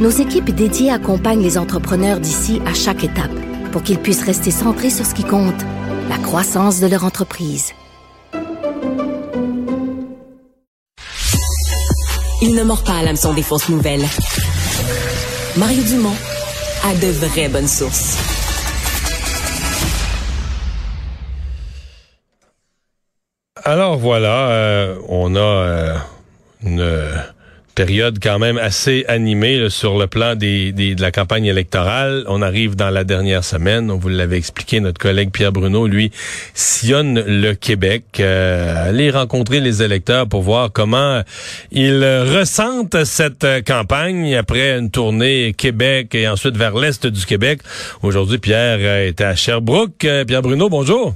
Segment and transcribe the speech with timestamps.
[0.00, 3.30] nos équipes dédiées accompagnent les entrepreneurs d'ici à chaque étape
[3.70, 5.60] pour qu'ils puissent rester centrés sur ce qui compte,
[6.08, 7.72] la croissance de leur entreprise.
[12.42, 14.06] Il ne mord pas à l'hameçon des fausses nouvelles.
[15.58, 16.16] Mario Dumont
[16.84, 18.16] a de vraies bonnes sources.
[23.62, 25.94] Alors voilà, euh, on a euh,
[26.62, 26.80] une
[27.74, 32.24] période quand même assez animée là, sur le plan des, des, de la campagne électorale.
[32.28, 33.90] On arrive dans la dernière semaine.
[33.90, 36.10] On vous l'avait expliqué, notre collègue Pierre Bruno, lui,
[36.54, 41.22] sillonne le Québec, euh, aller rencontrer les électeurs pour voir comment
[41.72, 47.60] ils ressentent cette campagne après une tournée Québec et ensuite vers l'est du Québec.
[48.02, 50.06] Aujourd'hui, Pierre est à Sherbrooke.
[50.26, 51.14] Pierre Bruno, bonjour.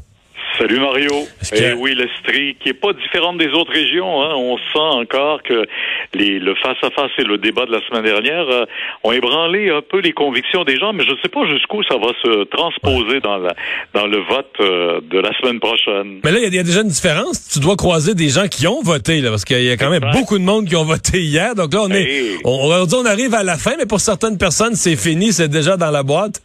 [0.58, 1.27] Salut Mario.
[1.52, 4.22] Eh oui, l'Estrie, qui est pas différente des autres régions.
[4.22, 4.34] Hein.
[4.36, 5.66] On sent encore que
[6.14, 8.64] les, le face-à-face et le débat de la semaine dernière euh,
[9.02, 11.96] ont ébranlé un peu les convictions des gens, mais je ne sais pas jusqu'où ça
[11.96, 13.55] va se transposer dans, la,
[13.94, 16.20] dans le vote euh, de la semaine prochaine.
[16.22, 17.48] Mais là, il y, a déjà une différence.
[17.52, 20.08] Tu dois croiser des gens qui ont voté, là, parce qu'il y a quand même
[20.12, 21.56] beaucoup de monde qui ont voté hier.
[21.56, 24.96] Donc là, on est, on, on arrive à la fin, mais pour certaines personnes, c'est
[24.96, 26.42] fini, c'est déjà dans la boîte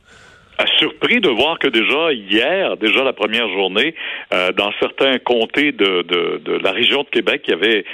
[0.77, 3.95] surpris de voir que déjà hier, déjà la première journée,
[4.33, 7.85] euh, dans certains comtés de, de, de, la région de Québec, il y avait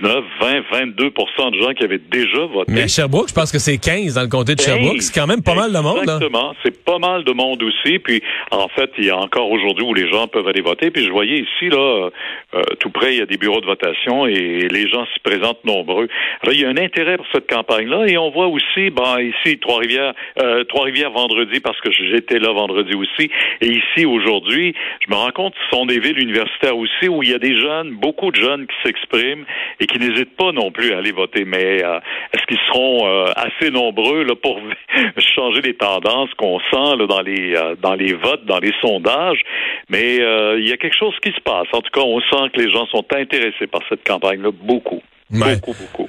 [0.00, 2.72] 19, 20, 22 de gens qui avaient déjà voté.
[2.72, 5.02] Mais à Sherbrooke, je pense que c'est 15 dans le comté de Sherbrooke.
[5.02, 5.98] C'est quand même pas mal de monde.
[5.98, 6.54] Exactement.
[6.64, 7.98] C'est pas mal de monde aussi.
[7.98, 10.90] Puis, en fait, il y a encore aujourd'hui où les gens peuvent aller voter.
[10.90, 12.10] Puis, je voyais ici, là,
[12.54, 15.64] euh, tout près, il y a des bureaux de votation et les gens s'y présentent
[15.64, 16.08] nombreux.
[16.42, 18.06] Alors, il y a un intérêt pour cette campagne-là.
[18.06, 22.94] Et on voit aussi, ben, ici, Trois-Rivières, euh, Trois-Rivières vendredi, parce que j'étais là vendredi
[22.94, 23.30] aussi.
[23.60, 27.22] Et ici, aujourd'hui, je me rends compte que ce sont des villes universitaires aussi où
[27.22, 29.44] il y a des jeunes, beaucoup de jeunes qui s'expriment
[29.80, 31.44] et qui n'hésitent pas non plus à aller voter.
[31.44, 31.98] Mais euh,
[32.32, 34.60] est-ce qu'ils seront euh, assez nombreux là, pour
[35.34, 39.40] changer les tendances qu'on sent là, dans les euh, dans les votes, dans les sondages?
[39.88, 41.66] Mais il y a quelque chose qui se passe.
[41.72, 45.74] En tout cas, on sent que les gens sont intéressés par cette campagne-là beaucoup, beaucoup,
[45.74, 46.08] beaucoup.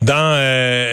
[0.00, 0.36] Dans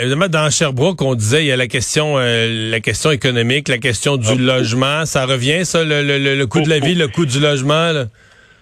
[0.01, 4.17] évidemment dans Sherbrooke, on disait il y a la question la question économique, la question
[4.17, 7.25] du ah, logement, ça revient ça le, le, le coût de la vie, le coût
[7.25, 7.91] du logement.
[7.91, 8.05] Là?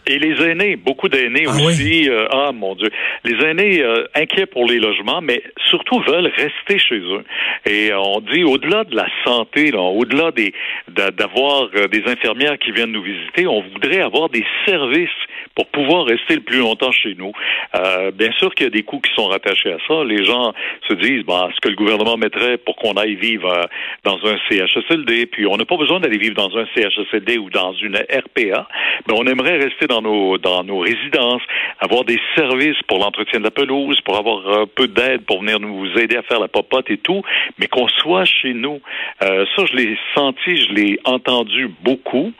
[0.09, 2.09] Et les aînés, beaucoup d'aînés ah aussi.
[2.09, 2.89] Euh, ah mon Dieu,
[3.25, 7.23] les aînés euh, inquiets pour les logements, mais surtout veulent rester chez eux.
[7.67, 10.51] Et euh, on dit au-delà de la santé, au-delà des
[10.87, 15.09] d'avoir des infirmières qui viennent nous visiter, on voudrait avoir des services
[15.53, 17.31] pour pouvoir rester le plus longtemps chez nous.
[18.13, 20.03] bien sûr qu'il y a des coûts qui sont rattachés à ça.
[20.03, 20.53] Les gens
[20.87, 23.67] se disent, bah, ce que le gouvernement mettrait pour qu'on aille vivre
[24.03, 27.73] dans un CHSLD, puis on n'a pas besoin d'aller vivre dans un CHSLD ou dans
[27.73, 28.67] une RPA,
[29.07, 31.41] mais on aimerait rester dans nos, dans nos résidences,
[31.79, 35.59] avoir des services pour l'entretien de la pelouse, pour avoir un peu d'aide pour venir
[35.59, 37.21] nous aider à faire la popote et tout,
[37.57, 38.79] mais qu'on soit chez nous.
[39.21, 42.31] Euh, ça, je l'ai senti, je l'ai entendu beaucoup.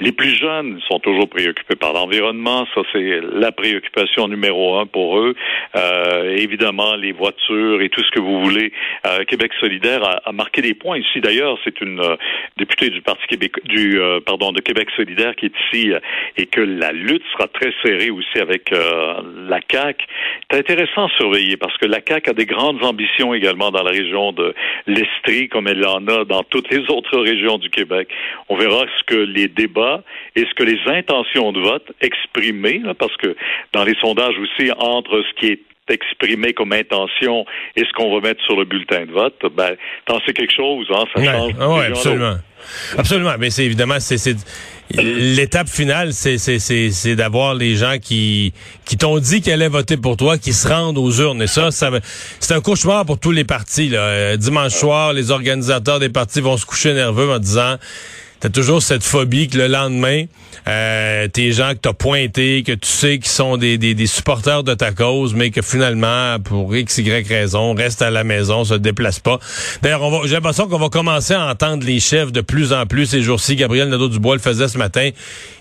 [0.00, 2.66] Les plus jeunes sont toujours préoccupés par l'environnement.
[2.72, 5.34] Ça, c'est la préoccupation numéro un pour eux.
[5.74, 8.72] Euh, évidemment, les voitures et tout ce que vous voulez.
[9.06, 11.20] Euh, Québec solidaire a, a, marqué des points ici.
[11.20, 12.14] D'ailleurs, c'est une euh,
[12.56, 15.92] députée du Parti Québec, du euh, pardon de Québec solidaire qui est ici
[16.36, 19.14] et que la lutte sera très serrée aussi avec euh,
[19.48, 20.06] la CAC.
[20.48, 23.90] C'est intéressant à surveiller parce que la CAC a des grandes ambitions également dans la
[23.90, 24.54] région de
[24.86, 28.08] l'Estrie, comme elle en a dans toutes les autres régions du Québec.
[28.48, 29.87] On verra ce que les débats
[30.36, 33.36] et ce que les intentions de vote exprimées, parce que
[33.72, 35.60] dans les sondages aussi, entre ce qui est
[35.90, 37.44] exprimé comme intention
[37.76, 39.74] et ce qu'on va mettre sur le bulletin de vote, ben,
[40.06, 41.52] t'en sais quelque chose, hein, ça change.
[41.58, 42.36] Oui, absolument.
[42.98, 44.36] Absolument, mais c'est évidemment, c'est
[44.90, 48.52] l'étape finale, c'est d'avoir les gens qui
[48.84, 51.40] qui t'ont dit qu'ils allaient voter pour toi, qui se rendent aux urnes.
[51.40, 51.90] Et ça, ça
[52.40, 53.88] c'est un cauchemar pour tous les partis.
[53.88, 54.00] Là.
[54.00, 57.76] Euh, dimanche soir, les organisateurs des partis vont se coucher nerveux en disant
[58.40, 60.24] t'as toujours cette phobie que le lendemain,
[60.66, 64.62] euh, tes gens que t'as pointés, que tu sais qui sont des, des, des, supporters
[64.62, 68.74] de ta cause, mais que finalement, pour X, Y raison, restent à la maison, se
[68.74, 69.38] déplacent pas.
[69.82, 72.86] D'ailleurs, on va, j'ai l'impression qu'on va commencer à entendre les chefs de plus en
[72.86, 73.56] plus ces jours-ci.
[73.56, 75.10] Gabriel Nadeau-Dubois le faisait ce matin.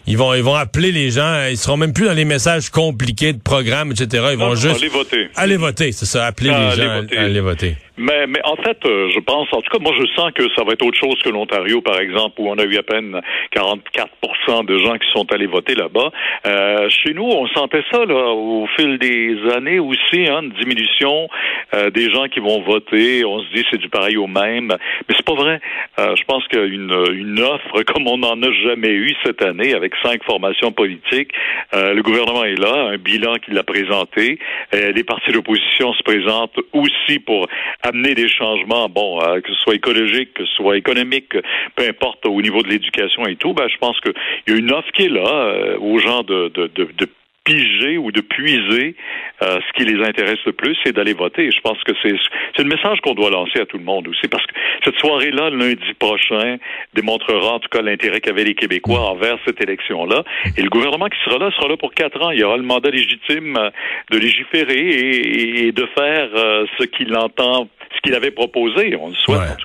[0.07, 1.47] Ils vont, ils vont appeler les gens.
[1.49, 4.27] Ils seront même plus dans les messages compliqués de programmes, etc.
[4.31, 4.77] Ils vont juste...
[4.77, 5.29] Aller voter.
[5.35, 6.25] Aller voter, c'est ça.
[6.25, 7.77] Appeler les gens à aller voter.
[7.97, 10.63] Mais, mais en fait, euh, je pense, en tout cas, moi, je sens que ça
[10.63, 13.19] va être autre chose que l'Ontario, par exemple, où on a eu à peine
[13.51, 14.09] 44
[14.47, 16.11] de gens qui sont allés voter là-bas.
[16.45, 21.27] Euh, chez nous, on sentait ça là, au fil des années aussi, hein, une diminution
[21.73, 23.25] euh, des gens qui vont voter.
[23.25, 25.59] On se dit c'est du pareil au même, mais c'est pas vrai.
[25.99, 29.93] Euh, je pense qu'une une offre comme on n'en a jamais eu cette année, avec
[30.01, 31.31] cinq formations politiques,
[31.73, 34.39] euh, le gouvernement est là, un bilan qu'il a présenté.
[34.73, 37.47] les partis d'opposition se présentent aussi pour
[37.87, 41.31] amener des changements, bon, euh, que ce soit écologique, que ce soit économique,
[41.75, 44.13] peu importe au niveau de l'éducation et tout, ben, je pense qu'il
[44.47, 47.07] y a une offre qui est là euh, aux gens de, de, de, de
[47.43, 48.95] piger ou de puiser
[49.41, 51.49] euh, ce qui les intéresse le plus, c'est d'aller voter.
[51.49, 52.13] Je pense que c'est
[52.55, 54.53] c'est le message qu'on doit lancer à tout le monde aussi, parce que
[54.83, 56.57] cette soirée-là, lundi prochain,
[56.93, 60.23] démontrera en tout cas l'intérêt qu'avaient les Québécois envers cette élection-là.
[60.57, 62.31] Et le gouvernement qui sera là sera là pour quatre ans.
[62.31, 63.57] Il y aura le mandat légitime
[64.11, 66.29] de légiférer et, et de faire
[66.77, 67.69] ce qu'il entend
[68.07, 68.95] qu'il avait proposé.
[68.99, 69.57] On le souhaite.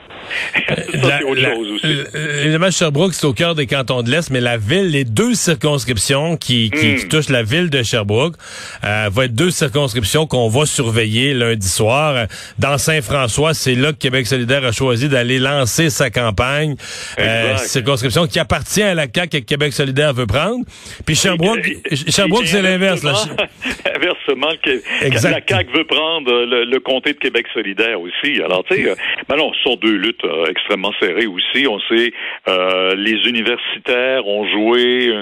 [0.69, 1.99] Ça, c'est autre chose aussi.
[2.43, 6.37] Évidemment, Sherbrooke, c'est au cœur des cantons de l'Est, mais la ville, les deux circonscriptions
[6.37, 7.09] qui, qui, hmm.
[7.09, 8.35] touchent la ville de Sherbrooke,
[8.85, 12.27] euh, vont être deux circonscriptions qu'on va surveiller lundi soir.
[12.59, 16.77] Dans Saint-François, c'est là que Québec solidaire a choisi d'aller lancer sa campagne.
[17.19, 20.65] Euh, circonscription qui appartient à la CAQ et que Québec solidaire veut prendre.
[21.07, 21.67] Puis Sherbrooke,
[22.09, 23.03] Sherbrooke c'est l'inverse.
[23.05, 24.53] Inversement,
[25.03, 28.41] la CAQ veut prendre le, le comté de Québec solidaire aussi.
[28.43, 28.95] Alors, tu sais, euh,
[29.29, 31.67] ben non, ce sont deux luttes euh, extrêmement serrées aussi.
[31.67, 32.13] On sait,
[32.49, 35.13] euh, les universitaires ont joué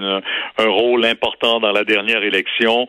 [0.59, 2.87] un rôle important dans la dernière élection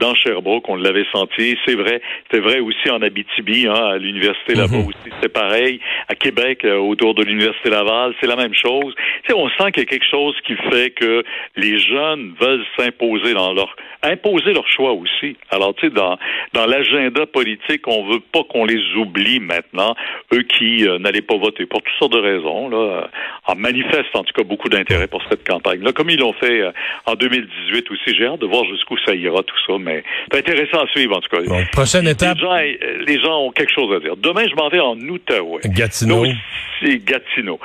[0.00, 0.68] dans Sherbrooke.
[0.68, 1.56] On l'avait senti.
[1.66, 2.00] C'est vrai.
[2.30, 4.88] C'est vrai aussi en Abitibi, hein, à l'université là-bas mhm.
[4.88, 5.10] aussi.
[5.22, 5.80] C'est pareil.
[6.08, 8.94] À Québec, autour de l'université Laval, c'est la même chose.
[9.24, 11.22] Tu sais, on sent qu'il y a quelque chose qui fait que
[11.56, 15.36] les jeunes veulent s'imposer dans leur imposer leur choix aussi.
[15.50, 16.18] Alors, tu sais, dans,
[16.52, 19.94] dans l'agenda politique, on veut pas qu'on les oublie maintenant,
[20.32, 23.08] eux qui euh, n'allaient pas voter pour toutes sortes de raisons, là,
[23.46, 26.70] en manifestent en tout cas beaucoup d'intérêt pour cette campagne-là, comme ils l'ont fait euh,
[27.06, 28.16] en 2018 aussi.
[28.16, 31.20] J'ai hâte de voir jusqu'où ça ira, tout ça, mais c'est intéressant à suivre, en
[31.20, 31.42] tout cas.
[31.72, 32.36] prochaine étape.
[32.36, 34.16] Les gens, euh, les gens, ont quelque chose à dire.
[34.16, 35.60] Demain, je m'en vais en Outaouais.
[35.64, 36.24] Gatineau.
[36.80, 37.58] C'est Gatineau.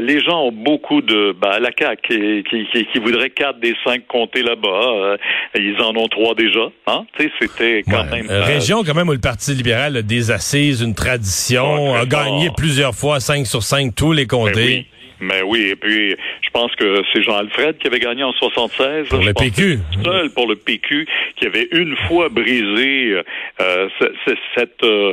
[0.00, 1.34] les gens ont beaucoup de...
[1.40, 5.16] Ben, la CAQ qui, qui, qui, voudrait quatre des cinq comtés là-bas.
[5.54, 6.68] ils en ont trois déjà.
[6.86, 7.06] Hein?
[7.40, 8.26] C'était quand même...
[8.28, 12.94] région quand même où le Parti libéral a des assises, une tradition, a gagné plusieurs
[12.94, 14.86] fois 5 sur 5 tous les comtés.
[15.20, 19.08] Mais oui, et puis je pense que c'est Jean-Alfred qui avait gagné en 76.
[19.08, 19.78] Pour le PQ.
[20.04, 21.06] Seul pour le PQ,
[21.36, 23.20] qui avait une fois brisé
[23.60, 23.88] euh,
[24.56, 25.12] cette, euh,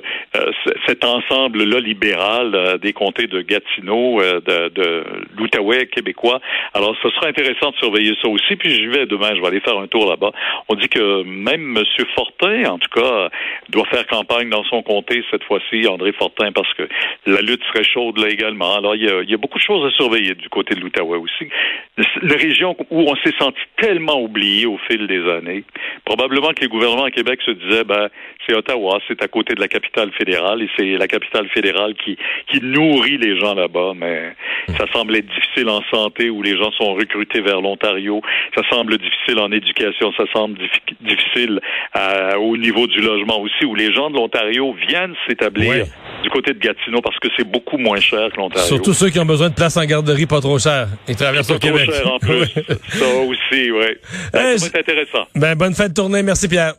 [0.87, 5.03] cet ensemble-là libéral euh, des comtés de Gatineau, euh, de, de
[5.37, 6.39] l'Outaouais québécois.
[6.73, 8.55] Alors, ce sera intéressant de surveiller ça aussi.
[8.55, 10.31] Puis j'y vais demain, je vais aller faire un tour là-bas.
[10.69, 11.83] On dit que même M.
[12.15, 13.29] Fortin, en tout cas,
[13.69, 16.87] doit faire campagne dans son comté cette fois-ci, André Fortin, parce que
[17.25, 18.77] la lutte serait chaude là également.
[18.77, 20.81] Alors, il y a, il y a beaucoup de choses à surveiller du côté de
[20.81, 21.49] l'Outaouais aussi.
[22.21, 25.63] La région où on s'est senti tellement oublié au fil des années.
[26.05, 28.09] Probablement que les gouvernements à Québec se disaient, ben,
[28.45, 32.17] c'est Ottawa, c'est à côté de la capitale fédérale et c'est la capitale fédérale qui,
[32.51, 34.33] qui nourrit les gens là-bas, mais
[34.77, 38.21] ça semble être difficile en santé où les gens sont recrutés vers l'Ontario.
[38.55, 40.57] Ça semble difficile en éducation, ça semble
[41.01, 41.59] difficile
[41.95, 45.85] euh, au niveau du logement aussi où les gens de l'Ontario viennent s'établir
[46.27, 48.67] du côté de Gatineau parce que c'est beaucoup moins cher que l'Ontario.
[48.67, 50.89] Surtout ceux qui ont besoin de place en garderie pas trop cher.
[51.07, 51.89] Ils traversent au Québec.
[51.91, 52.45] Cher en plus.
[52.89, 53.95] ça aussi, oui.
[54.57, 55.27] C'est intéressant.
[55.35, 56.23] Ben, bonne fin de tournée.
[56.23, 56.73] Merci, Pierre.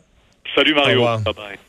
[0.55, 1.01] Salut, Mario.
[1.01, 1.59] Bye bye.